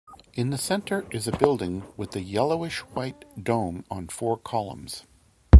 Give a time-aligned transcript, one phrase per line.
[0.33, 5.03] In the centre is a building with a yellowish-white dome on four columns.